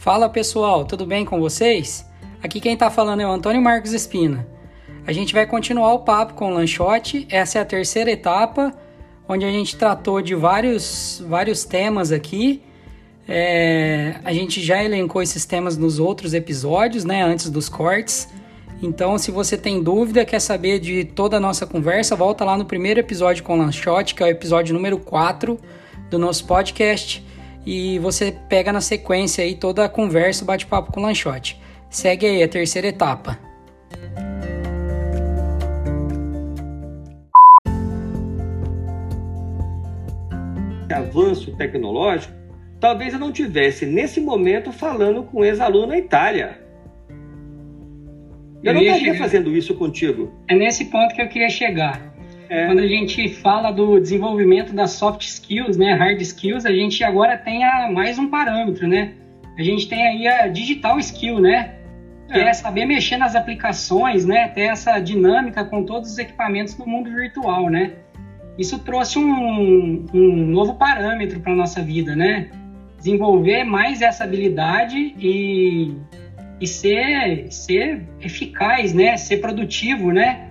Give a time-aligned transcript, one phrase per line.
[0.00, 2.06] Fala pessoal, tudo bem com vocês?
[2.42, 4.48] Aqui quem está falando é o Antônio Marcos Espina.
[5.06, 8.72] A gente vai continuar o papo com o Lanchote, essa é a terceira etapa,
[9.28, 12.62] onde a gente tratou de vários, vários temas aqui.
[13.28, 18.26] É, a gente já elencou esses temas nos outros episódios, né, antes dos cortes.
[18.80, 22.64] Então, se você tem dúvida, quer saber de toda a nossa conversa, volta lá no
[22.64, 25.60] primeiro episódio com o Lanchote, que é o episódio número 4
[26.08, 27.22] do nosso podcast,
[27.64, 31.60] e você pega na sequência aí toda a conversa, bate-papo com o Lanchote.
[31.88, 33.38] Segue aí a terceira etapa.
[40.92, 42.34] Avanço tecnológico,
[42.78, 46.70] talvez eu não tivesse nesse momento falando com ex-aluno na Itália
[48.62, 50.32] eu, não estaria fazendo isso contigo.
[50.48, 52.09] É nesse ponto que eu queria chegar.
[52.50, 52.66] É.
[52.66, 57.38] Quando a gente fala do desenvolvimento das soft skills, né, hard skills, a gente agora
[57.38, 59.12] tem a, mais um parâmetro, né?
[59.56, 61.76] A gente tem aí a digital skill, né?
[62.26, 62.48] Que é.
[62.48, 64.48] é saber mexer nas aplicações, né?
[64.48, 67.92] Ter essa dinâmica com todos os equipamentos do mundo virtual, né?
[68.58, 72.50] Isso trouxe um, um novo parâmetro para nossa vida, né?
[72.98, 75.94] Desenvolver mais essa habilidade e
[76.60, 79.16] e ser, ser eficaz, né?
[79.16, 80.49] Ser produtivo, né?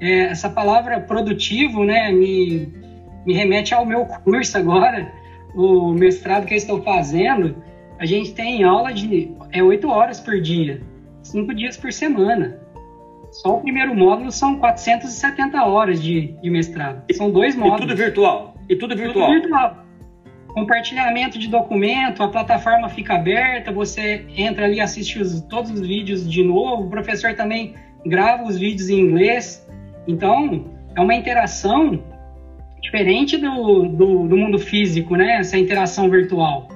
[0.00, 2.10] É, essa palavra produtivo, né?
[2.12, 2.72] Me,
[3.24, 5.10] me remete ao meu curso agora,
[5.54, 7.56] o mestrado que eu estou fazendo.
[7.98, 10.82] A gente tem aula de é oito horas por dia,
[11.22, 12.60] cinco dias por semana.
[13.32, 17.02] Só o primeiro módulo são 470 horas de, de mestrado.
[17.12, 17.80] São dois módulos.
[17.80, 18.54] E tudo virtual.
[18.68, 19.26] E tudo virtual.
[19.26, 19.86] Tudo virtual
[20.56, 26.26] compartilhamento de documento, a plataforma fica aberta, você entra ali, assiste os, todos os vídeos
[26.26, 27.74] de novo, o professor também
[28.06, 29.65] grava os vídeos em inglês.
[30.06, 32.02] Então, é uma interação
[32.80, 35.38] diferente do, do, do mundo físico, né?
[35.38, 36.68] Essa interação virtual.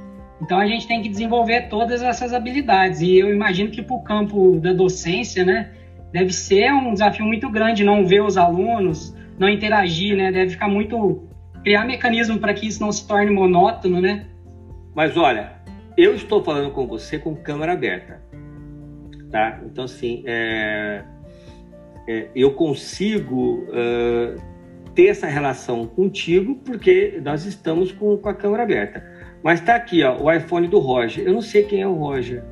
[0.42, 3.00] Então, a gente tem que desenvolver todas essas habilidades.
[3.00, 5.72] E eu imagino que para o campo da docência, né?
[6.12, 10.32] Deve ser um desafio muito grande não ver os alunos, não interagir, né?
[10.32, 11.28] Deve ficar muito
[11.62, 14.26] criar mecanismo para que isso não se torne monótono, né?
[14.94, 15.52] Mas olha,
[15.96, 18.20] eu estou falando com você com câmera aberta,
[19.30, 19.60] tá?
[19.64, 21.04] Então assim, é,
[22.08, 24.40] é, eu consigo uh,
[24.94, 29.04] ter essa relação contigo porque nós estamos com, com a câmera aberta.
[29.42, 31.24] Mas está aqui, ó, o iPhone do Roger.
[31.26, 32.42] Eu não sei quem é o Roger.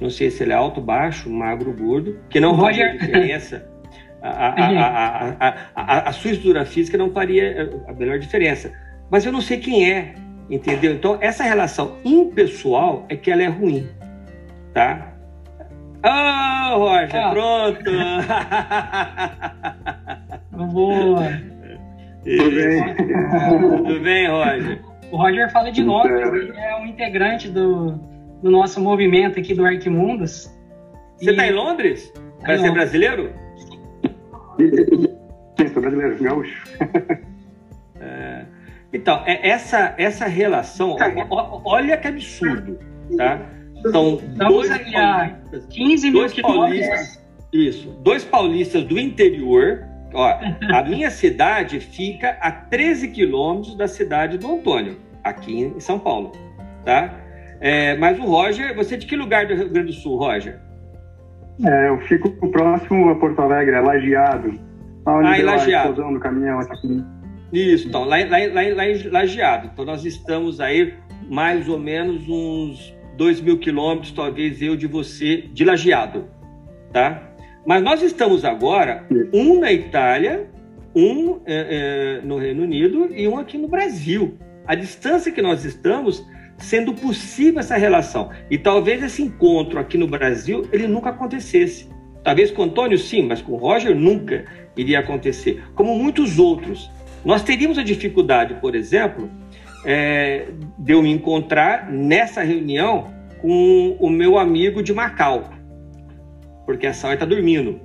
[0.00, 2.18] Não sei se ele é alto, baixo, magro, gordo.
[2.28, 3.66] Que não faz diferença.
[4.22, 8.72] a, a, a, a, sua estrutura física não faria a melhor diferença.
[9.10, 10.14] Mas eu não sei quem é,
[10.48, 10.92] entendeu?
[10.92, 13.88] Então, essa relação impessoal é que ela é ruim,
[14.72, 15.09] tá?
[16.02, 17.30] Ah, oh, Roger, ah.
[17.30, 17.90] pronto!
[20.72, 21.22] Boa!
[22.24, 22.94] Tudo bem?
[23.84, 24.80] Tudo bem, Roger?
[25.10, 27.92] O Roger fala de novo, ele é um integrante do,
[28.42, 30.48] do nosso movimento aqui do Arquimundos.
[31.18, 32.12] Você está em Londres?
[32.40, 33.32] Para ser brasileiro?
[34.58, 36.66] Sim, sou brasileiro, gaúcho.
[38.00, 38.46] É,
[38.92, 40.96] então, é essa, essa relação,
[41.64, 42.78] olha que absurdo,
[43.16, 43.38] tá?
[43.80, 50.38] Então, Estamos dois paulistas, 15 mil dois paulistas, isso, dois paulistas do interior, ó,
[50.72, 56.32] a minha cidade fica a 13 quilômetros da cidade do Antônio, aqui em São Paulo,
[56.84, 57.14] tá?
[57.60, 60.58] É, mas o Roger, você é de que lugar do Rio Grande do Sul, Roger?
[61.64, 64.58] É, eu fico próximo a Porto Alegre, é Lajeado.
[65.06, 65.94] Onde ah, em Lajeado.
[65.94, 67.04] do caminhão aqui.
[67.52, 69.70] Isso, então, lá, lá, lá, lá em Lajeado.
[69.72, 70.94] Então, nós estamos aí
[71.28, 76.24] mais ou menos uns 2 mil quilômetros, talvez eu de você, de Lajeado,
[76.90, 77.34] tá?
[77.66, 80.48] Mas nós estamos agora, um na Itália,
[80.96, 84.38] um é, é, no Reino Unido e um aqui no Brasil.
[84.66, 86.26] A distância que nós estamos
[86.56, 88.30] sendo possível essa relação.
[88.50, 91.90] E talvez esse encontro aqui no Brasil ele nunca acontecesse.
[92.24, 95.62] Talvez com o Antônio sim, mas com o Roger nunca iria acontecer.
[95.74, 96.90] Como muitos outros.
[97.22, 99.30] Nós teríamos a dificuldade, por exemplo,
[99.84, 100.48] é,
[100.78, 105.50] de eu me encontrar nessa reunião com o meu amigo de Macau,
[106.66, 107.80] porque a Sal está dormindo.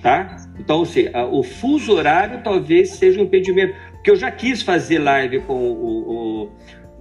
[0.00, 0.36] Tá?
[0.58, 3.74] Então, ou seja, o fuso horário talvez seja um impedimento.
[3.92, 6.52] Porque eu já quis fazer live com o, o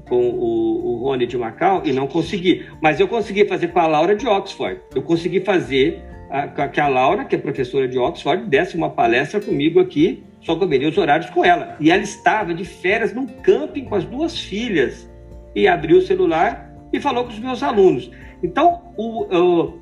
[0.08, 2.66] com o, o Rony de Macau e não consegui.
[2.82, 4.80] Mas eu consegui fazer com a Laura de Oxford.
[4.94, 9.40] Eu consegui fazer a, que a Laura, que é professora de Oxford, desse uma palestra
[9.40, 11.76] comigo aqui, só combinei os horários com ela.
[11.80, 15.10] E ela estava de férias num camping com as duas filhas
[15.56, 18.12] e abriu o celular e falou com os meus alunos.
[18.44, 19.80] Então, o, o,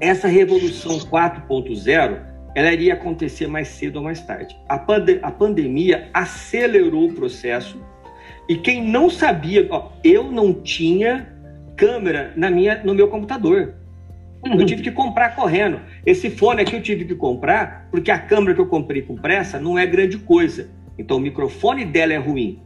[0.00, 4.56] essa revolução 4.0 ela iria acontecer mais cedo ou mais tarde.
[4.68, 7.78] A, pande a pandemia acelerou o processo
[8.48, 11.32] e quem não sabia, ó, eu não tinha
[11.76, 13.74] câmera na minha, no meu computador.
[14.54, 15.80] Eu tive que comprar correndo.
[16.04, 19.58] Esse fone aqui eu tive que comprar porque a câmera que eu comprei com pressa
[19.58, 20.70] não é grande coisa.
[20.98, 22.62] Então o microfone dela é ruim.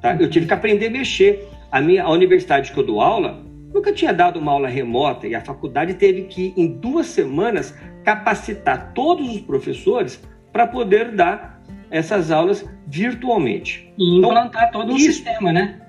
[0.00, 0.16] Tá?
[0.18, 1.48] Eu tive que aprender a mexer.
[1.70, 5.34] A minha a universidade que eu dou aula nunca tinha dado uma aula remota e
[5.34, 10.22] a faculdade teve que, em duas semanas, capacitar todos os professores
[10.52, 11.60] para poder dar
[11.90, 13.92] essas aulas virtualmente.
[13.98, 15.80] E implantar então, todo o um sistema, né?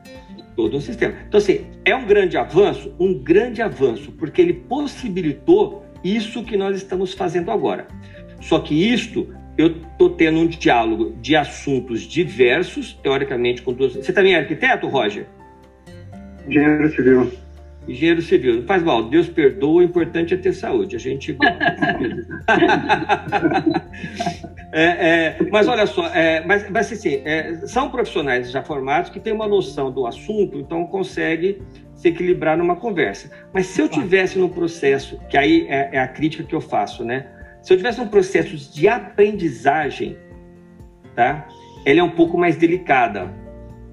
[0.56, 1.13] Todo um sistema.
[1.28, 2.94] Então, assim, é um grande avanço?
[3.00, 7.88] Um grande avanço, porque ele possibilitou isso que nós estamos fazendo agora.
[8.42, 13.94] Só que isto, eu estou tendo um diálogo de assuntos diversos, teoricamente, com duas.
[13.96, 15.28] Você também é arquiteto, Roger?
[16.48, 17.44] Engenheiro civil.
[17.88, 20.96] Engenheiro civil, não faz mal, Deus perdoa, o importante é ter saúde.
[20.96, 21.38] A gente.
[24.72, 29.20] é, é, mas olha só, é, mas, mas assim, é, são profissionais já formados que
[29.20, 31.62] têm uma noção do assunto, então consegue
[31.94, 33.30] se equilibrar numa conversa.
[33.54, 37.06] Mas se eu tivesse no processo, que aí é, é a crítica que eu faço,
[37.06, 37.28] né?
[37.62, 40.18] Se eu tivesse um processo de aprendizagem,
[41.16, 41.48] tá?
[41.86, 43.44] Ela é um pouco mais delicada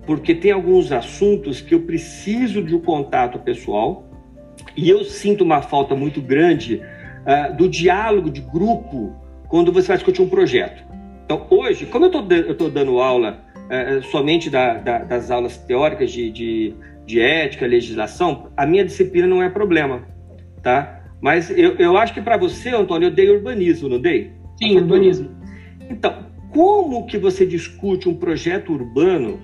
[0.06, 4.08] porque tem alguns assuntos que eu preciso de um contato pessoal
[4.76, 6.82] e eu sinto uma falta muito grande
[7.22, 9.14] uh, do diálogo de grupo
[9.48, 10.82] quando você vai discutir um projeto.
[11.24, 16.30] Então, hoje, como eu estou dando aula uh, somente da, da, das aulas teóricas de,
[16.30, 16.74] de,
[17.06, 20.02] de, ética, legislação, a minha disciplina não é problema,
[20.62, 21.00] tá?
[21.20, 24.32] Mas eu, eu acho que para você, Antônio, eu dei urbanismo, não dei?
[24.56, 25.30] Sim, urbanismo.
[25.88, 29.38] Então, como que você discute um projeto urbano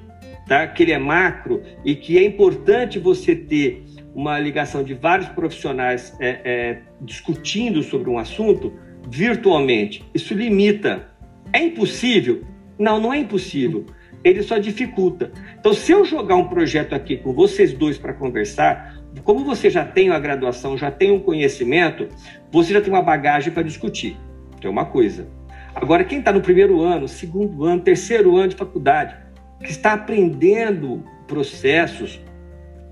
[0.48, 0.66] tá?
[0.66, 3.84] que ele é macro e que é importante você ter
[4.14, 8.72] uma ligação de vários profissionais é, é, discutindo sobre um assunto
[9.08, 10.04] virtualmente.
[10.12, 11.06] Isso limita.
[11.52, 12.42] É impossível?
[12.78, 13.86] Não, não é impossível.
[14.24, 15.30] Ele só dificulta.
[15.58, 19.84] Então, se eu jogar um projeto aqui com vocês dois para conversar, como você já
[19.84, 22.08] tem a graduação, já tem um conhecimento,
[22.50, 24.16] você já tem uma bagagem para discutir.
[24.60, 25.28] Que é uma coisa.
[25.74, 29.14] Agora, quem está no primeiro ano, segundo ano, terceiro ano de faculdade,
[29.58, 32.20] que está aprendendo processos,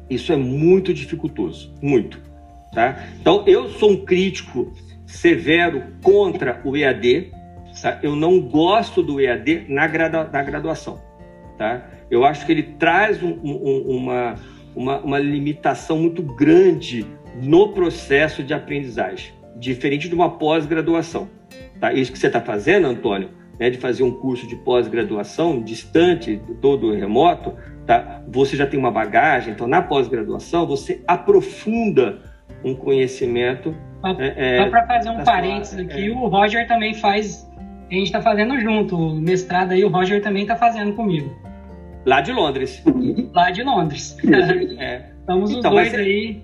[0.09, 2.21] isso é muito dificultoso, muito.
[2.73, 3.05] Tá?
[3.21, 4.73] Então, eu sou um crítico
[5.07, 7.33] severo contra o EAD.
[7.81, 7.99] Tá?
[8.03, 11.01] Eu não gosto do EAD na, na graduação.
[11.57, 11.87] Tá?
[12.11, 14.35] Eu acho que ele traz um, um, uma,
[14.75, 17.07] uma, uma limitação muito grande
[17.43, 21.29] no processo de aprendizagem, diferente de uma pós-graduação.
[21.81, 21.93] Tá?
[21.93, 26.93] Isso que você está fazendo, Antônio, né, de fazer um curso de pós-graduação distante, todo
[26.93, 27.55] remoto,
[27.87, 28.23] tá?
[28.29, 32.21] você já tem uma bagagem, então na pós-graduação você aprofunda
[32.65, 33.75] um conhecimento.
[34.01, 36.11] Só, é, é para fazer um parênteses aqui, é.
[36.11, 37.49] o Roger também faz,
[37.91, 41.35] a gente está fazendo junto, o mestrado aí o Roger também está fazendo comigo.
[42.05, 42.83] Lá de Londres.
[43.35, 44.17] Lá de Londres.
[44.79, 45.17] É.
[45.21, 46.43] Estamos os então, dois é- aí.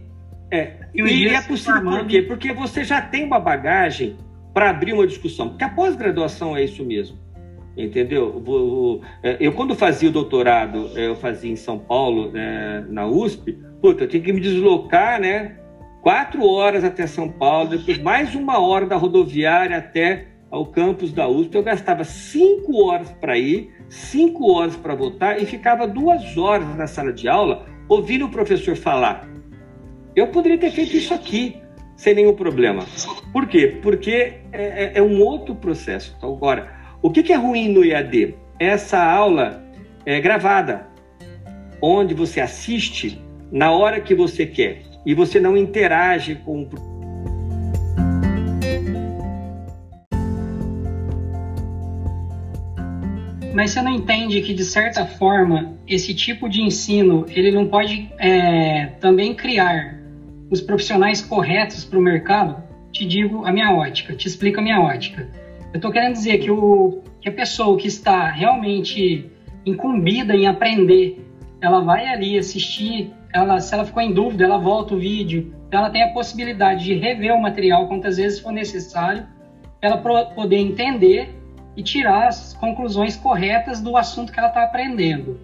[0.50, 0.72] É.
[0.92, 2.20] E, e é possível por quê?
[2.20, 4.16] Porque você já tem uma bagagem
[4.52, 7.18] para abrir uma discussão, porque a pós-graduação é isso mesmo,
[7.76, 9.00] entendeu?
[9.22, 13.58] É, eu, quando fazia o doutorado, é, eu fazia em São Paulo, né, na USP,
[13.80, 15.56] puta, eu tinha que me deslocar, né,
[16.02, 21.26] quatro horas até São Paulo, depois mais uma hora da rodoviária até ao campus da
[21.26, 26.76] USP, eu gastava cinco horas para ir, cinco horas para voltar e ficava duas horas
[26.76, 29.26] na sala de aula ouvindo o professor falar.
[30.14, 31.56] Eu poderia ter feito isso aqui,
[32.02, 32.84] sem nenhum problema.
[33.32, 33.78] Por quê?
[33.80, 36.12] Porque é, é, é um outro processo.
[36.18, 36.68] Então, agora,
[37.00, 38.34] o que, é ruim no IAD?
[38.58, 39.64] Essa aula
[40.04, 40.88] é gravada,
[41.80, 46.92] onde você assiste na hora que você quer e você não interage com o
[53.54, 58.10] mas você não entende que de certa forma esse tipo de ensino ele não pode
[58.18, 60.01] é, também criar
[60.52, 64.82] os profissionais corretos para o mercado, te digo a minha ótica, te explico a minha
[64.82, 65.26] ótica.
[65.72, 69.30] Eu estou querendo dizer que, o, que a pessoa que está realmente
[69.64, 71.26] incumbida em aprender,
[71.58, 75.88] ela vai ali assistir, ela, se ela ficou em dúvida, ela volta o vídeo, ela
[75.88, 79.26] tem a possibilidade de rever o material quantas vezes for necessário,
[79.80, 81.34] ela poder entender
[81.74, 85.40] e tirar as conclusões corretas do assunto que ela está aprendendo.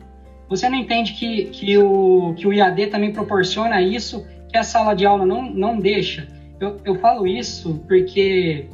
[0.51, 4.95] Você não entende que, que, o, que o IAD também proporciona isso que a sala
[4.95, 6.27] de aula não, não deixa.
[6.61, 8.67] Eu, eu falo isso porque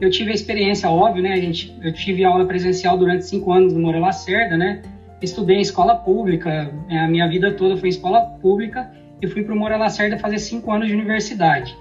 [0.00, 1.32] eu tive a experiência, óbvio, né?
[1.32, 4.82] A gente, eu tive aula presencial durante cinco anos no Moura Lacerda, né?
[5.20, 9.42] Estudei em escola pública, é, a minha vida toda foi em escola pública e fui
[9.42, 11.76] para o Moura Lacerda fazer cinco anos de universidade.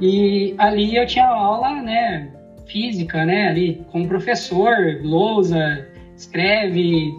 [0.00, 2.30] E ali eu tinha aula, né?
[2.66, 3.48] Física, né?
[3.48, 7.14] Ali com professor, lousa, escreve,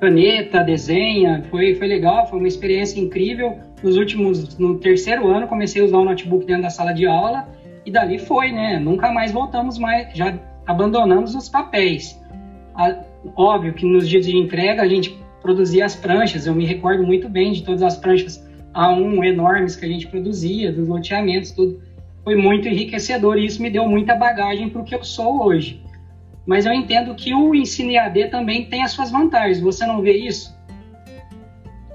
[0.00, 3.58] caneta, desenha, foi, foi legal, foi uma experiência incrível.
[3.82, 7.48] Nos últimos, no terceiro ano, comecei a usar o notebook dentro da sala de aula
[7.86, 8.78] e dali foi, né?
[8.78, 12.20] Nunca mais voltamos mais, já abandonamos os papéis.
[12.74, 12.96] A,
[13.36, 17.28] óbvio que nos dias de entrega a gente produzia as pranchas, eu me recordo muito
[17.28, 21.80] bem de todas as pranchas A1 enormes que a gente produzia, dos loteamentos, tudo.
[22.24, 25.82] Foi muito enriquecedor e isso me deu muita bagagem para o que eu sou hoje.
[26.44, 29.60] Mas eu entendo que o ensino EAD também tem as suas vantagens.
[29.60, 30.54] Você não vê isso?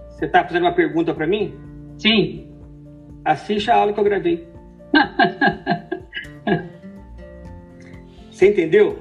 [0.10, 1.54] Você está fazendo uma pergunta para mim?
[2.03, 2.45] Sim.
[3.24, 4.45] Assista a aula que eu gravei.
[8.29, 9.00] você entendeu?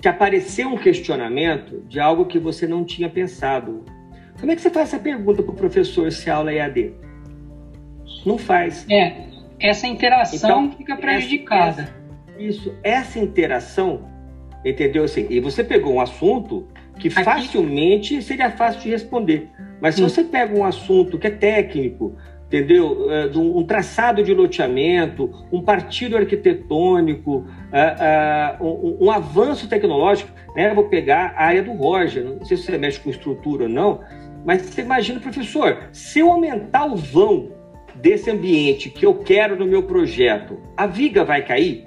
[0.00, 3.84] Que apareceu um questionamento de algo que você não tinha pensado.
[4.40, 6.94] Como é que você faz essa pergunta para o professor se a aula é EAD?
[8.24, 8.86] Não faz.
[8.90, 9.26] É,
[9.60, 11.82] essa interação então, fica prejudicada.
[11.82, 14.08] Essa, isso, essa interação,
[14.64, 15.04] entendeu?
[15.04, 16.66] Assim, e você pegou um assunto
[16.98, 17.22] que Aqui...
[17.22, 19.50] facilmente seria fácil de responder.
[19.80, 22.16] Mas se você pega um assunto que é técnico,
[22.46, 23.10] entendeu?
[23.10, 30.70] É, um traçado de loteamento, um partido arquitetônico, é, é, um, avanço tecnológico, né?
[30.70, 33.68] Eu vou pegar a área do Roger, não sei se você mexe com estrutura ou
[33.68, 34.00] não,
[34.44, 37.50] mas você imagina, professor, se eu aumentar o vão
[37.96, 41.86] desse ambiente que eu quero no meu projeto, a viga vai cair?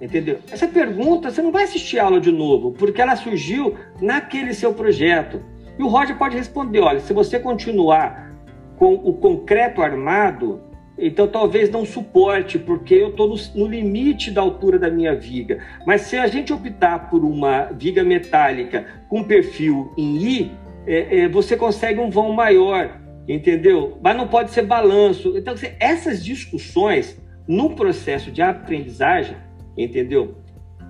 [0.00, 0.38] Entendeu?
[0.50, 4.72] Essa pergunta você não vai assistir a aula de novo, porque ela surgiu naquele seu
[4.72, 5.42] projeto.
[5.78, 8.32] E o Roger pode responder: olha, se você continuar
[8.76, 10.60] com o concreto armado,
[10.98, 15.62] então talvez não suporte, porque eu estou no, no, limite da altura da minha viga.
[15.86, 20.52] Mas se a gente optar por uma viga metálica com perfil em I,
[20.86, 23.98] é, é, você consegue um vão maior, entendeu?
[24.02, 25.36] Mas não pode ser balanço.
[25.36, 29.36] Então, essas discussões no processo de aprendizagem,
[29.76, 30.36] entendeu?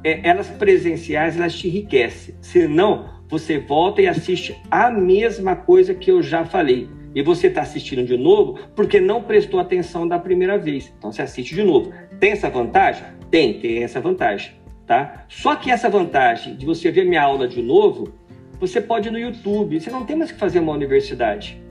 [0.02, 2.34] É, elas presenciais, elas te enriquecem.
[2.40, 6.88] Senão, você volta e assiste a mesma coisa que eu já falei.
[7.14, 10.92] E você está assistindo de novo porque não prestou atenção da primeira vez.
[10.96, 11.92] Então você assiste de novo.
[12.18, 13.04] Tem essa vantagem?
[13.30, 14.52] Tem, tem essa vantagem.
[14.86, 15.24] Tá?
[15.28, 18.14] Só que essa vantagem de você ver minha aula de novo,
[18.58, 19.78] você pode ir no YouTube.
[19.78, 21.62] Você não tem mais que fazer uma universidade.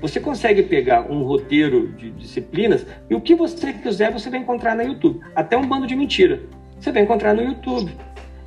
[0.00, 4.76] Você consegue pegar um roteiro de disciplinas e o que você quiser você vai encontrar
[4.76, 5.20] no YouTube.
[5.34, 6.40] Até um bando de mentira.
[6.78, 7.92] Você vai encontrar no YouTube.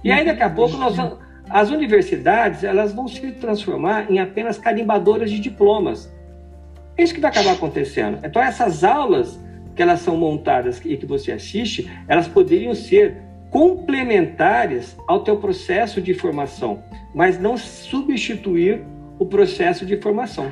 [0.03, 1.22] E aí daqui a pouco nós vamos
[1.53, 6.11] as universidades elas vão se transformar em apenas carimbadoras de diplomas.
[6.97, 8.17] É isso que vai acabar acontecendo.
[8.25, 9.39] Então essas aulas
[9.75, 13.17] que elas são montadas e que você assiste, elas poderiam ser
[13.51, 16.83] complementares ao teu processo de formação,
[17.13, 18.81] mas não substituir
[19.19, 20.51] o processo de formação.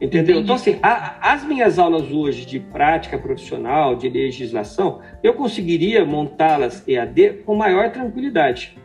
[0.00, 0.36] Entendeu?
[0.36, 0.38] Entendi.
[0.44, 6.86] Então, assim, a, as minhas aulas hoje de prática profissional, de legislação, eu conseguiria montá-las
[6.86, 8.76] EAD com maior tranquilidade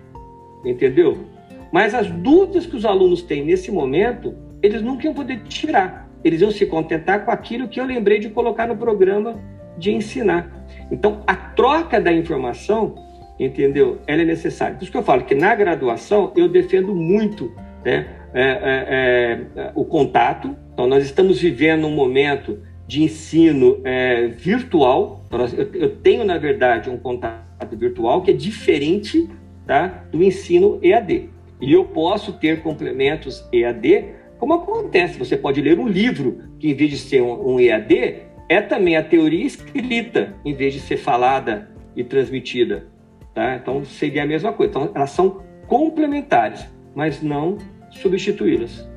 [0.66, 1.26] entendeu?
[1.72, 6.10] Mas as dúvidas que os alunos têm nesse momento, eles nunca iam poder tirar.
[6.24, 9.40] Eles iam se contentar com aquilo que eu lembrei de colocar no programa
[9.78, 10.66] de ensinar.
[10.92, 12.96] Então, a troca da informação,
[13.40, 14.00] entendeu?
[14.06, 14.76] Ela é necessária.
[14.76, 17.52] Por isso que eu falo que na graduação eu defendo muito
[17.84, 20.56] né, é, é, é, o contato.
[20.74, 25.24] Então, nós estamos vivendo um momento de ensino é, virtual.
[25.28, 29.30] Então, eu, eu tenho, na verdade, um contato virtual que é diferente
[29.66, 30.04] tá?
[30.12, 31.30] do ensino EAD.
[31.62, 34.06] E eu posso ter complementos EAD,
[34.38, 38.24] como acontece, você pode ler um livro que, em vez de ser um, um EAD,
[38.50, 42.88] é também a teoria escrita, em vez de ser falada e transmitida.
[43.36, 43.56] Tá?
[43.56, 44.72] Então, seria a mesma coisa.
[44.72, 46.66] Então, elas são complementares,
[46.96, 47.60] mas não
[47.92, 48.90] substituí-las.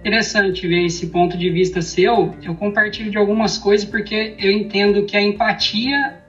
[0.00, 2.32] Interessante ver esse ponto de vista seu.
[2.42, 6.20] Eu compartilho de algumas coisas porque eu entendo que a empatia,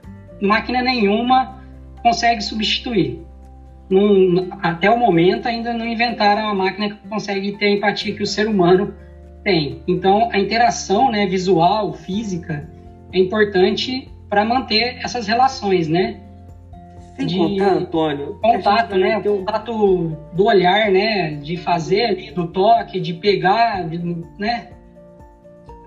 [0.42, 1.64] máquina nenhuma
[2.02, 3.25] consegue substituir
[4.62, 8.28] até o momento ainda não inventaram uma máquina que consegue ter a empatia que o
[8.28, 8.94] ser humano
[9.44, 9.84] tem.
[9.88, 12.68] Então, a interação né, visual, física,
[13.14, 16.20] é importante para manter essas relações, né?
[17.16, 18.40] Sem de contar, Antônio.
[18.42, 19.18] Contato, né?
[19.20, 21.36] O contato do olhar, né?
[21.36, 24.00] De fazer ali, do toque, de pegar, de,
[24.38, 24.70] né?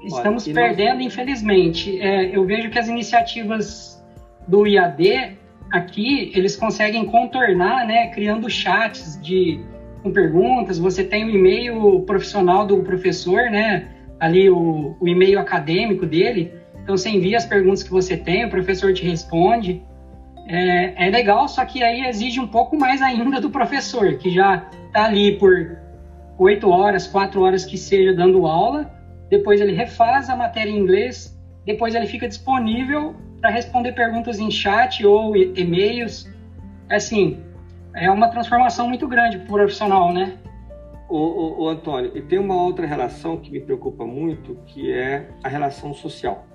[0.03, 1.07] Estamos Olha, perdendo, nós...
[1.07, 2.01] infelizmente.
[2.01, 4.03] É, eu vejo que as iniciativas
[4.47, 5.37] do IAD
[5.71, 9.61] aqui eles conseguem contornar, né, criando chats de
[10.03, 10.79] com perguntas.
[10.79, 16.53] Você tem o e-mail profissional do professor, né, ali o, o e-mail acadêmico dele.
[16.83, 19.83] Então você envia as perguntas que você tem, o professor te responde.
[20.47, 24.67] É, é legal, só que aí exige um pouco mais ainda do professor, que já
[24.87, 25.77] está ali por
[26.39, 28.91] oito horas, quatro horas que seja dando aula.
[29.29, 34.51] Depois ele refaz a matéria em inglês, depois ele fica disponível para responder perguntas em
[34.51, 36.29] chat ou e-mails.
[36.91, 37.43] Assim,
[37.95, 40.39] é uma transformação muito grande para o profissional, né?
[41.09, 45.49] o, o Antônio, e tem uma outra relação que me preocupa muito, que é a
[45.49, 46.47] relação social,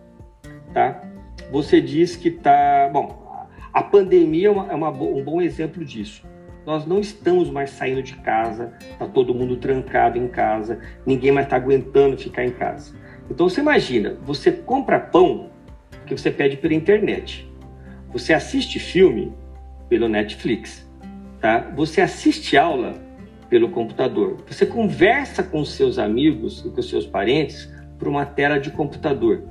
[0.73, 1.03] tá?
[1.51, 6.23] Você diz que tá, bom, a pandemia é, uma, é uma, um bom exemplo disso.
[6.65, 11.47] Nós não estamos mais saindo de casa, está todo mundo trancado em casa, ninguém mais
[11.47, 12.95] está aguentando ficar em casa.
[13.29, 15.49] Então você imagina, você compra pão
[16.05, 17.49] que você pede pela internet,
[18.11, 19.33] você assiste filme
[19.89, 20.87] pelo Netflix,
[21.39, 21.71] tá?
[21.75, 22.93] Você assiste aula
[23.49, 28.71] pelo computador, você conversa com seus amigos e com seus parentes por uma tela de
[28.71, 29.43] computador,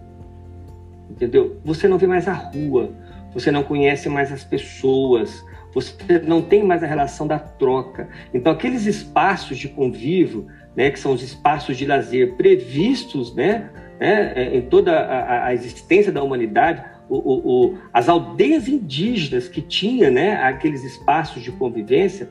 [1.10, 1.60] entendeu?
[1.64, 2.92] Você não vê mais a rua,
[3.32, 8.08] você não conhece mais as pessoas, você não tem mais a relação da troca.
[8.34, 13.70] Então, aqueles espaços de convívio, né, que são os espaços de lazer previstos né,
[14.02, 19.46] né é, em toda a, a, existência da humanidade, o, o, o, as aldeias indígenas
[19.46, 22.28] que tinha né, aqueles espaços de convivência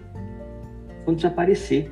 [1.06, 1.90] vão desaparecer.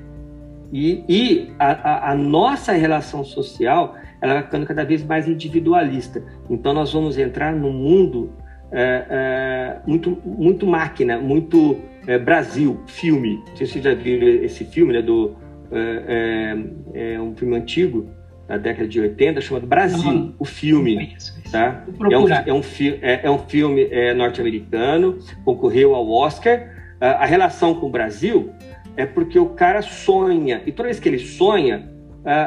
[0.71, 6.21] E, e a, a, nossa relação social ela vai ficando cada vez mais individualista.
[6.49, 8.33] Então, nós vamos entrar num mundo
[8.71, 13.41] é, é, muito, muito máquina, muito é, Brasil, filme.
[13.47, 15.35] Não sei se vocês já viram esse filme, né, do,
[15.71, 16.53] é,
[16.93, 18.09] é, é um filme antigo,
[18.49, 20.35] da década de 80, chamado Brasil, uhum.
[20.37, 21.15] o filme.
[21.49, 21.85] Tá?
[22.11, 22.61] É, um, é, um,
[23.01, 26.67] é, é um filme norte-americano, concorreu ao Oscar.
[26.99, 28.51] a relação com o Brasil
[28.97, 31.89] é porque o cara sonha, e toda vez que ele sonha,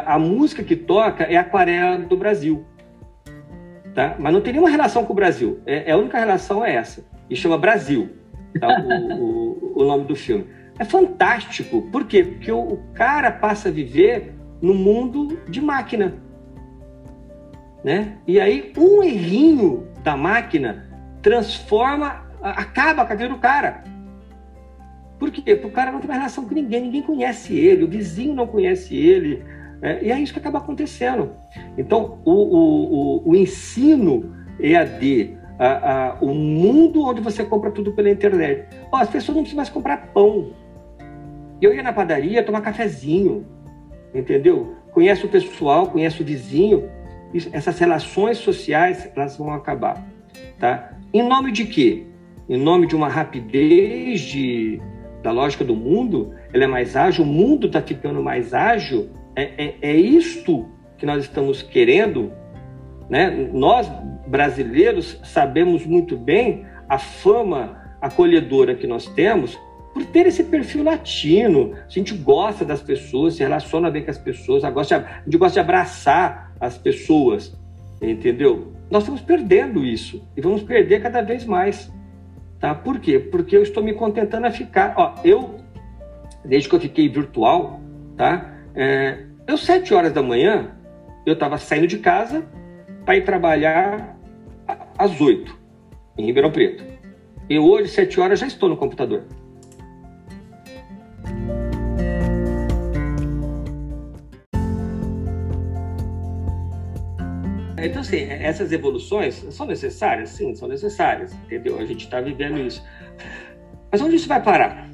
[0.04, 2.66] a música que toca é Aquarela do Brasil
[3.94, 4.16] tá?
[4.18, 5.60] Mas não tem nenhuma relação com o Brasil.
[5.66, 7.04] É, é a única relação é essa.
[7.28, 8.10] E chama Brasil,
[8.60, 8.68] tá?
[8.80, 10.46] o, o, o, nome do filme.
[10.78, 11.82] É fantástico.
[11.90, 12.24] Por quê?
[12.24, 16.14] Porque o, o cara passa a viver no mundo de máquina.
[17.84, 18.16] Né?
[18.26, 20.88] E aí, um errinho da máquina
[21.20, 23.82] transforma, acaba com a vida do cara.
[25.18, 25.54] Por quê?
[25.56, 28.46] Porque o cara não tem mais relação com ninguém, ninguém conhece ele, o vizinho não
[28.46, 29.44] conhece ele,
[29.80, 31.32] é, e é isso que acaba acontecendo.
[31.76, 32.94] Então, o, o,
[33.26, 38.68] o, o ensino EAD, a, a, o mundo onde você compra tudo pela internet.
[38.92, 40.50] Ó, as pessoas não precisam mais comprar pão.
[41.60, 43.46] Eu ia na padaria tomar cafezinho,
[44.14, 44.76] entendeu?
[44.92, 46.88] Conhece o pessoal, conhece o vizinho.
[47.52, 50.06] Essas relações sociais, elas vão acabar,
[50.58, 50.92] tá?
[51.12, 52.04] Em nome de quê?
[52.48, 54.80] Em nome de uma rapidez de,
[55.22, 59.64] da lógica do mundo, ela é mais ágil, o mundo está ficando mais ágil, é,
[59.64, 62.30] é, é isto que nós estamos querendo?
[63.08, 63.30] Né?
[63.52, 63.90] Nós,
[64.26, 69.58] brasileiros, sabemos muito bem a fama acolhedora que nós temos
[69.92, 71.74] por ter esse perfil latino.
[71.86, 75.60] A gente gosta das pessoas, se relaciona bem com as pessoas, a gente gosta de
[75.60, 77.56] abraçar as pessoas,
[78.00, 78.72] entendeu?
[78.90, 81.92] Nós estamos perdendo isso e vamos perder cada vez mais.
[82.58, 82.74] Tá?
[82.74, 83.18] Por quê?
[83.18, 84.94] Porque eu estou me contentando a ficar.
[84.96, 85.56] Ó, eu,
[86.44, 87.80] desde que eu fiquei virtual,
[88.16, 88.54] tá?
[88.74, 90.70] É, eu, sete horas da manhã,
[91.26, 92.44] eu estava saindo de casa
[93.04, 94.16] para ir trabalhar
[94.96, 95.58] às oito,
[96.16, 96.84] em Ribeirão Preto.
[97.50, 99.24] E hoje, sete horas, já estou no computador.
[107.84, 110.30] Então, assim, essas evoluções são necessárias?
[110.30, 111.78] Sim, são necessárias, entendeu?
[111.78, 112.82] A gente está vivendo isso.
[113.90, 114.88] Mas onde isso vai parar?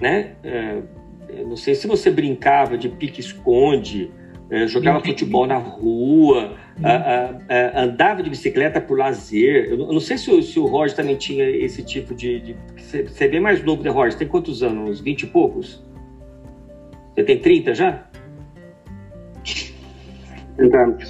[0.00, 0.36] Né?
[0.44, 0.82] É,
[1.44, 4.12] não sei se você brincava de pique-esconde,
[4.66, 9.70] jogava futebol na rua, a, a, a, andava de bicicleta por lazer.
[9.70, 12.40] Eu não sei se o, se o Roger também tinha esse tipo de.
[12.40, 14.16] de você é bem mais novo, né, Roger?
[14.16, 14.90] Tem quantos anos?
[14.90, 15.82] Uns 20 e poucos?
[17.14, 18.06] Você tem 30 já?
[20.56, 21.08] 30 anos.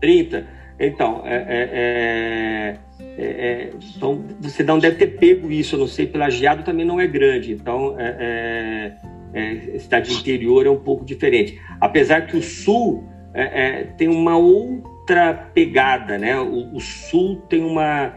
[0.00, 0.46] 30?
[0.78, 2.78] Então, é, é,
[3.16, 7.00] é, é, então, você não deve ter pego isso, eu não sei, pelagiado também não
[7.00, 7.52] é grande.
[7.52, 8.92] Então, é,
[9.34, 11.60] é, cidade interior é um pouco diferente.
[11.80, 16.38] Apesar que o sul é, é, tem uma outra pegada, né?
[16.40, 18.14] O, o, sul tem uma,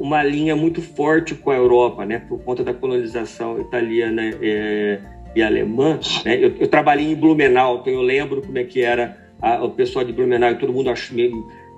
[0.00, 2.18] uma linha muito forte com a Europa, né?
[2.18, 4.98] Por conta da colonização italiana é,
[5.36, 6.00] e alemã.
[6.24, 6.44] Né?
[6.44, 10.04] Eu, eu, trabalhei em Blumenau, então eu lembro como é que era a, o pessoal
[10.04, 11.20] de Blumenau e todo mundo achava,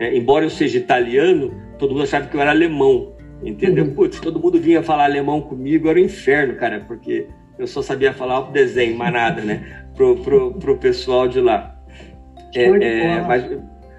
[0.00, 3.12] é, embora eu seja italiano, todo mundo achava que eu era alemão,
[3.44, 3.84] entendeu?
[3.84, 3.94] Uhum.
[3.94, 7.26] Putz, todo mundo vinha falar alemão comigo, era um inferno, cara, porque
[7.58, 9.86] eu só sabia falar o desenho, mais nada, né?
[9.94, 11.74] Pro, pro, pro pessoal de lá.
[12.54, 13.50] É, é, mas,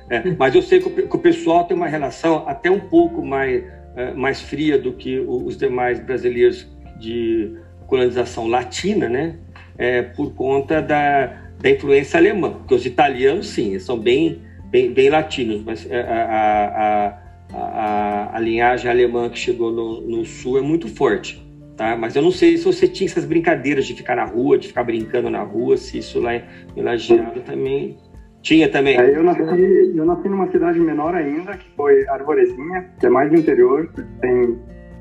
[0.09, 3.25] é, mas eu sei que o, que o, pessoal tem uma relação até um pouco
[3.25, 3.63] mais,
[3.95, 6.67] é, mais fria do que os demais brasileiros
[6.99, 7.55] de
[7.87, 9.35] colonização latina, né?
[9.77, 11.27] É, por conta da,
[11.59, 12.51] da influência alemã.
[12.51, 18.37] Porque os italianos, sim, são bem, bem, bem latinos, mas é, a, a, a, a,
[18.37, 21.46] a linhagem alemã que chegou no, no sul é muito forte.
[21.77, 21.95] Tá?
[21.95, 24.83] Mas eu não sei se você tinha essas brincadeiras de ficar na rua, de ficar
[24.83, 27.95] brincando na rua, se isso lá em Lajeado também
[28.41, 28.97] tinha também.
[28.97, 33.31] É, eu, nasci, eu nasci numa cidade menor ainda, que foi Arvorezinha, que é mais
[33.33, 33.89] interior,
[34.21, 34.57] tem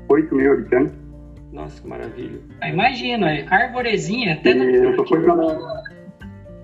[0.09, 0.93] 8 mil habitantes.
[1.51, 2.39] Nossa, que maravilha.
[2.61, 4.63] Ah, imagina, é Arvorezinha, até no...
[4.63, 5.33] Eu só fui pra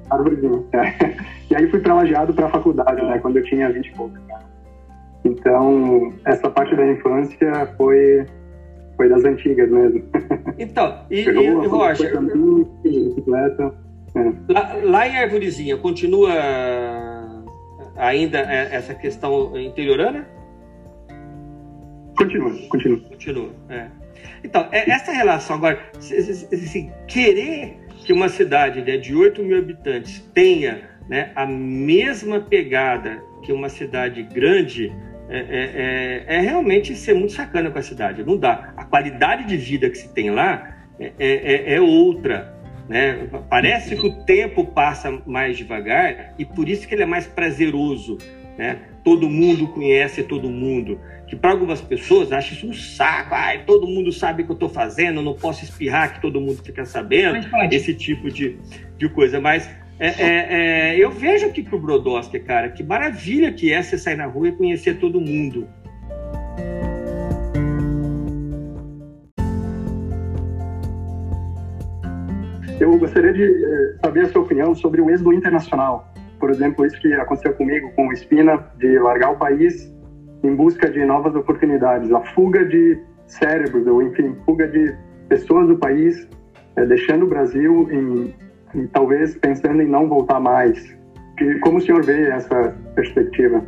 [0.09, 1.33] Arvorezinha, é.
[1.49, 4.19] E aí fui pra Lajeado pra faculdade, né, quando eu tinha 20 e poucos.
[5.23, 8.25] Então, essa parte da infância foi
[9.03, 10.03] foi das antigas mesmo.
[10.57, 12.13] Então, e, e, e Roger?
[12.13, 13.73] Caminho, bicicleta.
[14.15, 14.53] É.
[14.53, 16.31] Lá, lá, em Arvorezinha, continua
[17.97, 20.27] ainda essa questão interiorana?
[22.15, 22.99] Continua, continua.
[23.09, 23.87] Continua, é.
[24.43, 30.19] Então, é, essa relação agora, assim, querer que uma cidade né, de 8 mil habitantes
[30.33, 34.93] tenha né, a mesma pegada que uma cidade grande,
[35.33, 38.23] é, é, é, é, realmente ser muito sacana com a cidade.
[38.23, 38.71] Não dá.
[38.77, 42.53] A qualidade de vida que se tem lá é, é, é, é outra.
[42.87, 43.27] Né?
[43.49, 48.19] Parece que o tempo passa mais devagar e por isso que ele é mais prazeroso.
[48.55, 48.77] Né?
[49.03, 50.99] Todo mundo conhece todo mundo.
[51.27, 53.33] Que para algumas pessoas acha isso um saco.
[53.33, 56.61] Ai, todo mundo sabe o que eu estou fazendo, não posso espirrar que todo mundo
[56.63, 57.39] fica sabendo.
[57.71, 58.59] Esse tipo de,
[58.99, 59.41] de coisa.
[59.41, 59.67] Mas
[60.03, 64.17] é, é, é, eu vejo aqui pro Brodowski, cara, que maravilha que é você sair
[64.17, 65.65] na rua e conhecer todo mundo.
[72.81, 76.13] Eu gostaria de eh, saber a sua opinião sobre o êxodo internacional.
[76.37, 79.89] Por exemplo, isso que aconteceu comigo com o Espina, de largar o país
[80.43, 82.11] em busca de novas oportunidades.
[82.11, 84.93] A fuga de cérebros, ou enfim, fuga de
[85.29, 86.27] pessoas do país,
[86.75, 88.42] é, deixando o Brasil em
[88.75, 90.95] e talvez pensando em não voltar mais.
[91.61, 93.63] como o senhor vê essa perspectiva?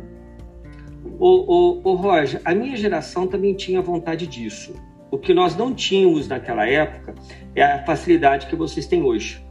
[1.18, 4.74] O, o, o Roger, a minha geração também tinha vontade disso.
[5.10, 7.14] O que nós não tínhamos naquela época
[7.54, 9.44] é a facilidade que vocês têm hoje.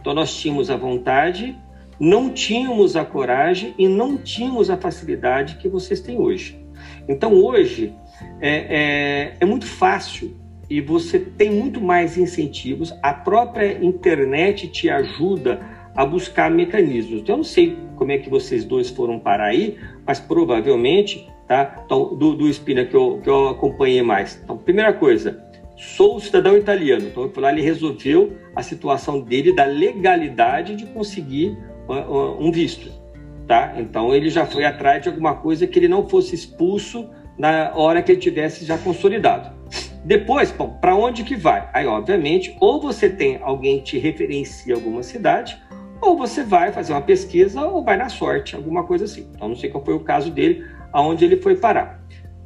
[0.00, 1.56] Então nós tínhamos a vontade,
[1.98, 6.62] não tínhamos a coragem e não tínhamos a facilidade que vocês têm hoje.
[7.08, 7.94] Então hoje
[8.40, 10.36] é, é, é muito fácil
[10.70, 12.92] e você tem muito mais incentivos.
[13.02, 15.60] A própria internet te ajuda
[15.94, 17.28] a buscar mecanismos.
[17.28, 21.82] Eu não sei como é que vocês dois foram parar aí, mas provavelmente, tá?
[21.84, 24.40] Então, do, do Espina que eu, que eu acompanhei mais.
[24.42, 25.42] Então, primeira coisa,
[25.76, 27.06] sou cidadão italiano.
[27.06, 31.56] Então, eu fui lá, ele resolveu a situação dele da legalidade de conseguir
[32.38, 32.92] um visto,
[33.46, 33.74] tá?
[33.78, 38.02] Então, ele já foi atrás de alguma coisa que ele não fosse expulso na hora
[38.02, 39.57] que ele tivesse já consolidado.
[40.04, 41.68] Depois, para onde que vai?
[41.72, 45.60] Aí, obviamente, ou você tem alguém que te referencia alguma cidade,
[46.00, 49.28] ou você vai fazer uma pesquisa ou vai na sorte, alguma coisa assim.
[49.34, 52.00] Então, não sei qual foi o caso dele, aonde ele foi parar.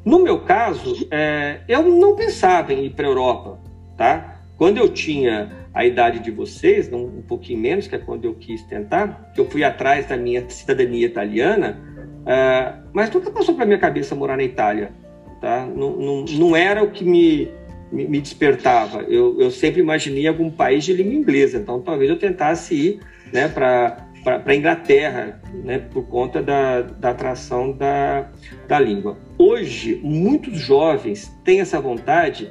[0.05, 3.61] No meu caso, é, eu não pensava em ir para a Europa,
[3.97, 4.41] tá?
[4.57, 8.63] Quando eu tinha a idade de vocês, um pouquinho menos, que é quando eu quis
[8.65, 11.79] tentar, que eu fui atrás da minha cidadania italiana,
[12.27, 14.93] é, mas nunca passou para minha cabeça morar na Itália
[15.43, 15.67] tá?
[15.67, 17.51] Não, não, não era o que me,
[17.91, 19.03] me, me, despertava.
[19.03, 23.01] Eu, eu sempre imaginei algum país de língua inglesa, então talvez eu tentasse ir
[23.33, 28.31] né, para para a Inglaterra, né, por conta da, da atração da,
[28.69, 29.19] da língua.
[29.37, 32.49] Hoje, muitos jovens têm essa vontade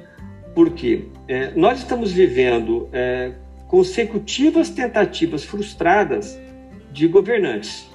[0.53, 3.31] porque é, nós estamos vivendo é,
[3.67, 6.37] consecutivas tentativas frustradas
[6.91, 7.89] de governantes.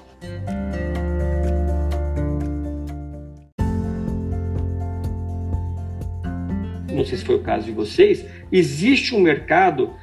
[6.97, 9.93] Não sei se foi o caso de vocês, existe um mercado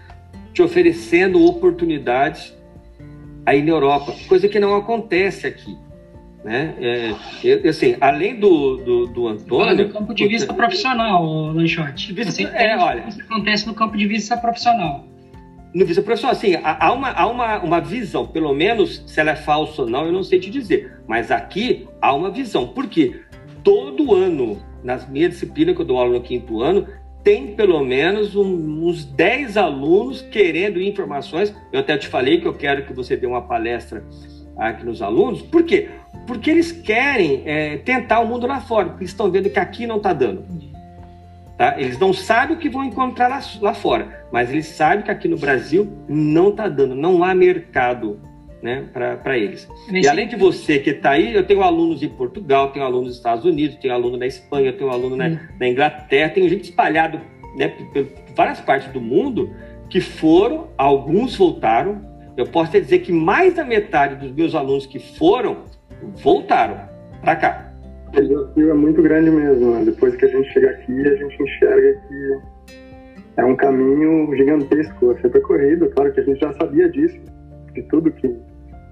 [0.52, 2.54] te oferecendo oportunidades
[3.44, 5.76] aí na Europa, coisa que não acontece aqui.
[6.44, 6.74] Né?
[7.42, 9.88] É, assim, além do, do, do Antônio.
[9.88, 12.14] do campo de vista profissional, Lanchote.
[12.52, 15.06] é, olha, isso acontece no campo de vista profissional.
[15.74, 19.36] No vista profissional, assim, há, uma, há uma, uma visão, pelo menos se ela é
[19.36, 22.68] falsa ou não, eu não sei te dizer, mas aqui há uma visão.
[22.68, 23.22] Por quê?
[23.64, 26.86] Todo ano nas minha disciplina que eu dou aula no quinto ano,
[27.24, 31.56] tem pelo menos um, uns 10 alunos querendo informações.
[31.72, 34.04] Eu até te falei que eu quero que você dê uma palestra
[34.56, 35.40] aqui nos alunos.
[35.40, 35.88] Por quê?
[36.26, 39.96] Porque eles querem é, tentar o mundo lá fora, porque estão vendo que aqui não
[39.96, 40.44] está dando.
[41.56, 41.80] Tá?
[41.80, 45.26] Eles não sabem o que vão encontrar lá, lá fora, mas eles sabem que aqui
[45.26, 48.20] no Brasil não está dando, não há mercado
[48.64, 49.68] né, para eles.
[49.92, 53.16] E além de você que está aí, eu tenho alunos em Portugal, tenho alunos nos
[53.18, 57.20] Estados Unidos, tenho aluno na Espanha, tenho aluno na, na Inglaterra, tenho gente espalhado
[57.58, 59.54] né, por, por várias partes do mundo
[59.90, 62.00] que foram, alguns voltaram.
[62.38, 65.64] Eu posso te dizer que mais da metade dos meus alunos que foram
[66.22, 66.88] voltaram
[67.20, 67.70] para cá.
[68.08, 69.72] O desafio é muito grande mesmo.
[69.72, 69.84] Né?
[69.84, 72.38] Depois que a gente chega aqui, a gente enxerga que
[73.36, 75.90] é um caminho gigantesco a ser percorrido.
[75.90, 77.20] Claro que a gente já sabia disso,
[77.74, 78.34] de tudo que,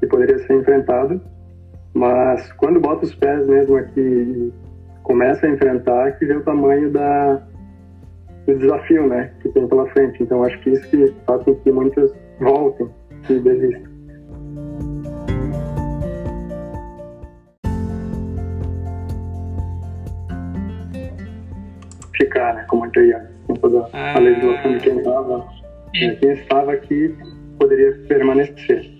[0.02, 1.20] que poderia ser enfrentado,
[1.94, 4.52] mas quando bota os pés mesmo aqui e
[5.04, 7.40] começa a enfrentar, que vê o tamanho da,
[8.44, 10.20] do desafio né, que tem pela frente.
[10.20, 12.88] Então, acho que isso que faz com que muitos voltem
[13.30, 13.92] e desistam.
[22.16, 26.72] Ficar, né, como eu dizia, com toda a legislação de quem estava, né, quem estava
[26.72, 27.16] aqui
[27.56, 28.91] poderia permanecer.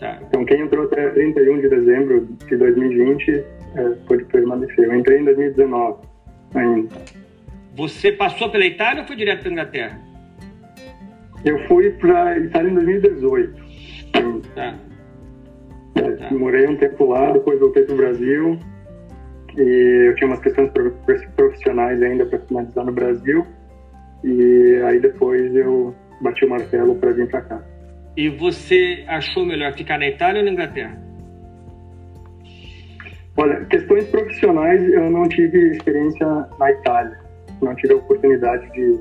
[0.00, 0.18] Tá.
[0.26, 3.44] Então, quem entrou até 31 de dezembro de 2020 é,
[4.08, 4.86] pode permanecer.
[4.86, 5.98] Eu entrei em 2019
[6.54, 6.96] ainda.
[7.76, 10.00] Você passou pela Itália ou foi direto para a Inglaterra?
[11.44, 13.70] Eu fui para Itália em 2018.
[14.54, 14.74] Tá.
[15.96, 16.34] É, tá.
[16.34, 18.58] Morei um tempo lá, depois voltei para o Brasil.
[19.56, 20.70] E eu tinha umas questões
[21.36, 23.46] profissionais ainda para finalizar no Brasil.
[24.24, 27.69] E aí depois eu bati o martelo para vir para cá.
[28.20, 30.94] E você achou melhor ficar na Itália ou na Inglaterra?
[33.34, 36.26] Olha, questões profissionais eu não tive experiência
[36.58, 37.18] na Itália.
[37.62, 39.00] Não tive a oportunidade de,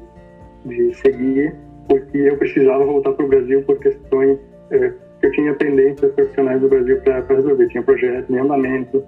[0.67, 1.53] de seguir,
[1.89, 4.39] porque eu precisava voltar para o Brasil por questões
[4.71, 7.67] é, que eu tinha pendências profissionais do Brasil para resolver.
[7.67, 9.03] Tinha projetos em andamento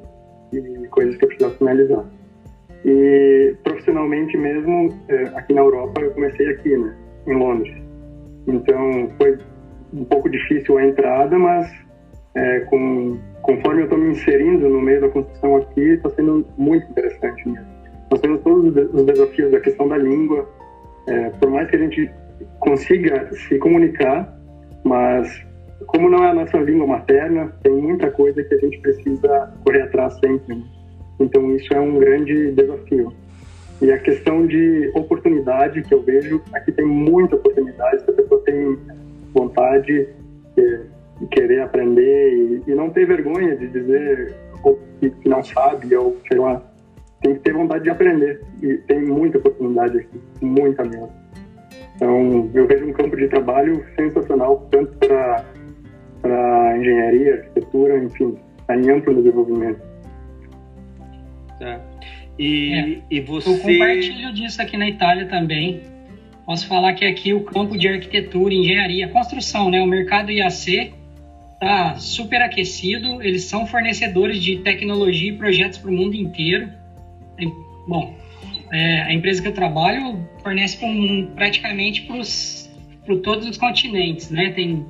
[0.52, 2.06] e coisas que eu precisava finalizar.
[2.84, 6.97] E profissionalmente mesmo, é, aqui na Europa, eu comecei aqui, né,
[7.28, 7.82] em Londres.
[8.45, 9.38] Então foi
[9.93, 11.71] um pouco difícil a entrada, mas
[12.36, 16.89] é, com, conforme eu estou me inserindo no meio da construção aqui, está sendo muito
[16.89, 17.67] interessante mesmo.
[18.10, 20.47] Nós temos todos os desafios da questão da língua,
[21.08, 22.12] é, por mais que a gente
[22.60, 24.38] consiga se comunicar,
[24.84, 25.45] mas
[25.88, 29.84] como não é a nossa língua materna, tem muita coisa que a gente precisa correr
[29.84, 30.56] atrás sempre.
[30.56, 30.63] Né?
[31.19, 33.13] Então isso é um grande desafio.
[33.82, 38.41] E a questão de oportunidade que eu vejo, aqui tem muita oportunidade, se a pessoa
[38.45, 38.77] tem
[39.34, 40.08] vontade
[40.56, 46.17] de querer aprender e, e, não ter vergonha de dizer o que não sabe ou
[46.28, 46.62] sei lá.
[47.22, 51.12] Tem que ter vontade de aprender e tem muita oportunidade aqui, muita mesmo.
[51.96, 55.46] Então, eu vejo um campo de trabalho sensacional, tanto para
[56.78, 59.80] engenharia, arquitetura, enfim, está em amplo desenvolvimento.
[61.60, 61.80] Tá.
[62.39, 63.50] E, é, e você.
[63.50, 65.90] Eu compartilho disso aqui na Itália também.
[66.52, 69.82] Posso falar que aqui o campo de arquitetura, engenharia, construção, né?
[69.82, 70.92] O mercado IAC
[71.54, 73.22] está super aquecido.
[73.22, 76.70] Eles são fornecedores de tecnologia e projetos para o mundo inteiro.
[77.88, 78.14] Bom,
[78.70, 80.78] é, a empresa que eu trabalho fornece
[81.36, 84.50] praticamente para todos os continentes, né?
[84.50, 84.86] Tem,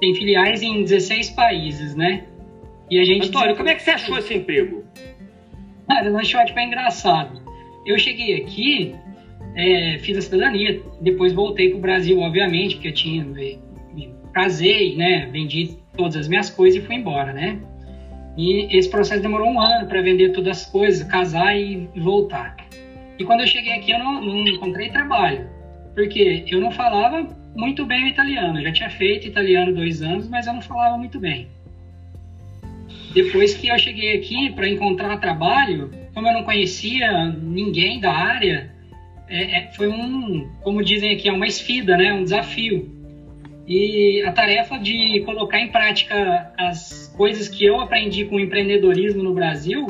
[0.00, 2.24] tem filiais em 16 países, né?
[2.90, 3.28] E a gente.
[3.28, 4.82] Antônio, como é que você achou esse emprego?
[5.86, 7.42] Cara, eu achei tipo, é engraçado.
[7.84, 8.94] Eu cheguei aqui,
[9.56, 13.24] é, fiz a cidadania, depois voltei para o Brasil, obviamente, porque eu tinha.
[13.24, 13.58] Me,
[13.94, 15.28] me casei, né?
[15.30, 17.58] Vendi todas as minhas coisas e fui embora, né?
[18.36, 22.56] E esse processo demorou um ano para vender todas as coisas, casar e voltar.
[23.18, 25.48] E quando eu cheguei aqui, eu não, não encontrei trabalho,
[25.94, 28.58] porque eu não falava muito bem o italiano.
[28.58, 31.48] Eu já tinha feito italiano dois anos, mas eu não falava muito bem.
[33.14, 38.73] Depois que eu cheguei aqui para encontrar trabalho, como eu não conhecia ninguém da área,
[39.28, 42.12] é, é, foi um, como dizem aqui, é uma esfida, né?
[42.12, 42.90] Um desafio.
[43.66, 49.32] E a tarefa de colocar em prática as coisas que eu aprendi com empreendedorismo no
[49.32, 49.86] Brasil,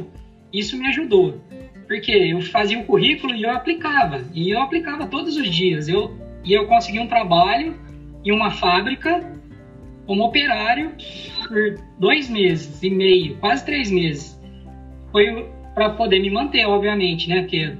[0.52, 1.40] isso me ajudou.
[1.86, 4.24] Porque eu fazia o currículo e eu aplicava.
[4.32, 5.88] E eu aplicava todos os dias.
[5.88, 7.76] Eu, e eu consegui um trabalho
[8.24, 9.20] em uma fábrica
[10.06, 10.92] como operário
[11.48, 14.40] por dois meses e meio, quase três meses.
[15.10, 17.40] Foi para poder me manter, obviamente, né?
[17.40, 17.76] Porque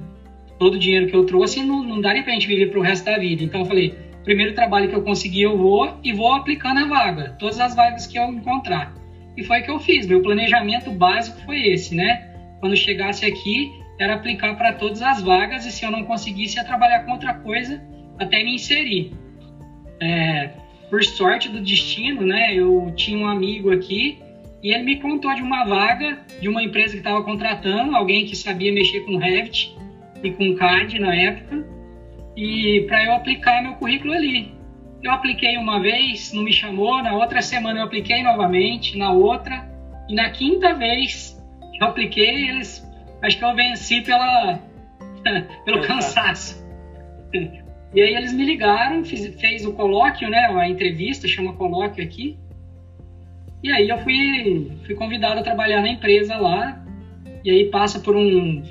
[0.65, 2.83] todo o dinheiro que eu trouxe não, não daria para a gente viver para o
[2.83, 3.45] resto da vida.
[3.45, 7.37] Então eu falei, primeiro trabalho que eu conseguir eu vou e vou aplicando a vaga,
[7.39, 8.95] todas as vagas que eu encontrar.
[9.37, 10.07] E foi o que eu fiz.
[10.07, 12.31] Meu planejamento básico foi esse, né?
[12.61, 16.65] Quando chegasse aqui, era aplicar para todas as vagas e se eu não conseguisse, ia
[16.65, 17.83] trabalhar com outra coisa
[18.19, 19.13] até me inserir.
[20.01, 20.49] É,
[20.89, 22.55] por sorte do destino, né?
[22.55, 24.19] Eu tinha um amigo aqui
[24.63, 28.35] e ele me contou de uma vaga de uma empresa que estava contratando alguém que
[28.35, 29.84] sabia mexer com Revit
[30.23, 31.65] e com CAD na época
[32.37, 34.53] e para eu aplicar meu currículo ali.
[35.03, 39.69] Eu apliquei uma vez, não me chamou, na outra semana eu apliquei novamente, na outra,
[40.09, 41.41] e na quinta vez
[41.73, 42.91] que eu apliquei, eles
[43.23, 44.59] acho que eu venci pela
[45.65, 46.65] pelo cansaço.
[47.95, 52.37] E aí eles me ligaram, fiz, fez o colóquio, né, a entrevista, chama colóquio aqui.
[53.63, 56.85] E aí eu fui, fui convidado a trabalhar na empresa lá.
[57.45, 58.63] E aí passa por um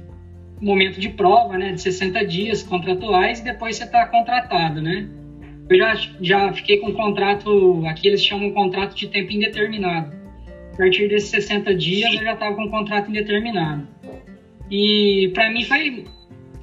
[0.63, 5.07] momento de prova, né, de 60 dias contratuais e depois você está contratado, né?
[5.69, 10.13] Eu já, já fiquei com um contrato, aqui eles chamam um contrato de tempo indeterminado.
[10.73, 13.87] A partir desses 60 dias eu já estava com um contrato indeterminado.
[14.69, 16.05] E para mim foi,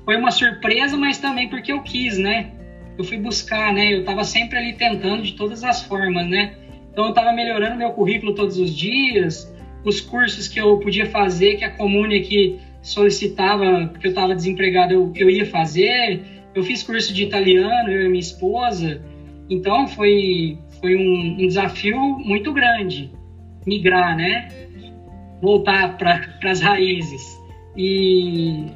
[0.04, 2.52] foi uma surpresa, mas também porque eu quis, né?
[2.98, 3.94] Eu fui buscar, né?
[3.94, 6.54] Eu estava sempre ali tentando de todas as formas, né?
[6.92, 9.52] Então eu estava melhorando meu currículo todos os dias,
[9.84, 14.92] os cursos que eu podia fazer, que a Comune aqui solicitava, porque eu estava desempregado,
[14.92, 16.22] eu, eu ia fazer.
[16.54, 19.02] Eu fiz curso de italiano, eu e minha esposa.
[19.48, 23.10] Então foi, foi um, um desafio muito grande
[23.66, 24.48] migrar, né?
[25.40, 27.38] Voltar para as raízes.
[27.76, 28.66] E,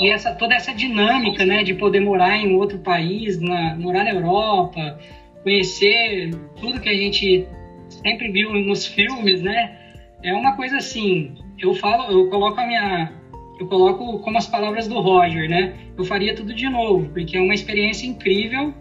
[0.00, 1.62] e essa, toda essa dinâmica, né?
[1.62, 4.98] De poder morar em outro país, na, morar na Europa,
[5.42, 7.46] conhecer tudo que a gente
[7.88, 9.78] sempre viu nos filmes, né?
[10.22, 13.12] É uma coisa assim, eu falo, eu coloco a minha,
[13.58, 15.74] eu coloco como as palavras do Roger, né?
[15.96, 18.74] Eu faria tudo de novo, porque é uma experiência incrível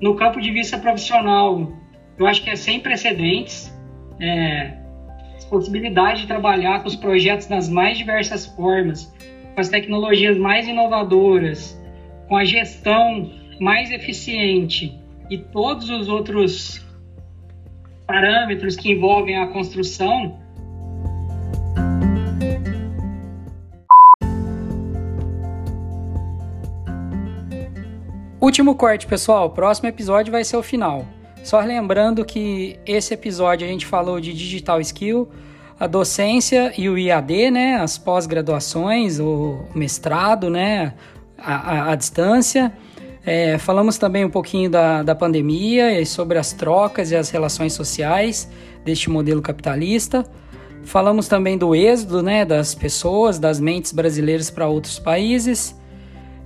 [0.00, 1.72] no campo de vista profissional.
[2.18, 3.74] Eu acho que é sem precedentes.
[4.18, 4.86] É,
[5.48, 9.12] possibilidade de trabalhar com os projetos das mais diversas formas,
[9.54, 11.80] com as tecnologias mais inovadoras,
[12.28, 14.98] com a gestão mais eficiente
[15.30, 16.84] e todos os outros
[18.06, 20.38] parâmetros que envolvem a construção.
[28.46, 29.46] Último corte, pessoal.
[29.46, 31.04] O próximo episódio vai ser o final.
[31.42, 35.28] Só lembrando que esse episódio a gente falou de digital skill,
[35.80, 40.94] a docência e o IAD, né, as pós-graduações, o mestrado, né,
[41.36, 42.72] a, a, a distância.
[43.24, 47.72] É, falamos também um pouquinho da, da pandemia e sobre as trocas e as relações
[47.72, 48.48] sociais
[48.84, 50.24] deste modelo capitalista.
[50.84, 55.75] Falamos também do êxodo né, das pessoas, das mentes brasileiras para outros países.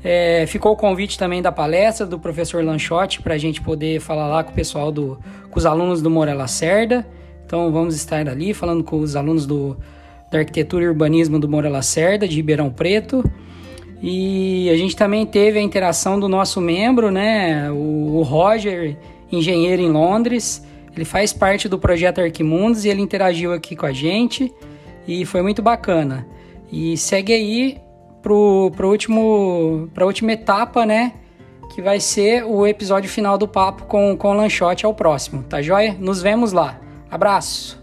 [0.03, 4.29] É, ficou o convite também da palestra do professor Lanchotti para a gente poder falar
[4.29, 5.19] lá com o pessoal do,
[5.51, 7.07] com os alunos do Moura Lacerda.
[7.45, 9.77] Então vamos estar ali falando com os alunos do,
[10.31, 13.23] da arquitetura e urbanismo do Moura Lacerda, de Ribeirão Preto.
[14.03, 18.97] E a gente também teve a interação do nosso membro, né, o, o Roger,
[19.31, 20.65] engenheiro em Londres.
[20.97, 24.53] Ele faz parte do projeto Arquimundos e ele interagiu aqui com a gente
[25.07, 26.27] e foi muito bacana.
[26.73, 27.79] E segue aí
[28.23, 31.13] pro, pro último, pra última etapa, né?
[31.75, 35.63] Que vai ser o episódio final do papo com, com o Lanchote ao próximo, tá
[35.63, 35.97] joia?
[35.99, 36.81] Nos vemos lá.
[37.11, 37.80] Abraço!